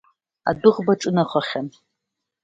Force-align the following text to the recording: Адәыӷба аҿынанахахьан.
Адәыӷба 0.49 0.91
аҿынанахахьан. 0.97 1.67